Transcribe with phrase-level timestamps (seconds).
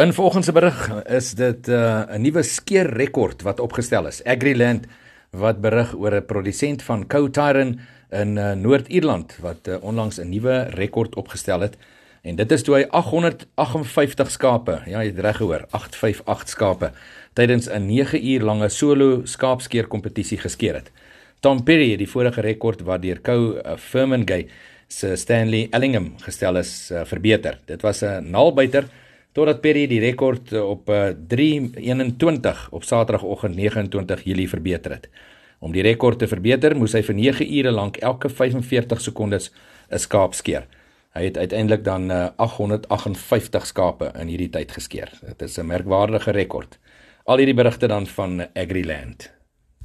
[0.00, 0.78] In volgende berig
[1.12, 4.22] is dit uh, 'n nuwe skeer rekord wat opgestel is.
[4.24, 4.86] Agriland
[5.30, 10.28] wat berig oor 'n produsent van cow tyren in uh, Noord-Ierland wat uh, onlangs 'n
[10.28, 11.76] nuwe rekord opgestel het.
[12.22, 16.92] En dit is toe hy 858 skape, ja, jy het reg gehoor, 858 skape
[17.32, 20.90] tydens 'n 9 uur lange solo skaapskeer kompetisie geskeer het.
[21.40, 24.48] Tom Perry het die vorige rekord wat deur Cow uh, Firmingay
[24.88, 27.58] se Stanley Ellingham gestel is uh, verbeter.
[27.66, 28.88] Dit was 'n naalbuiter
[29.32, 30.90] totdat Perry die rekord op
[31.28, 35.08] 3:21 op Saterdagoggend 29 Julie verbeter het.
[35.60, 39.50] Om die rekord te verbeter, moes hy vir 9 ure lank elke 45 sekondes
[39.90, 40.66] 'n skaap skeer.
[41.14, 45.10] Hy het uiteindelik dan 858 skape in hierdie tyd geskeer.
[45.26, 46.78] Dit is 'n merkwaardige rekord.
[47.24, 49.39] Al hierdie berigte dan van Agriland.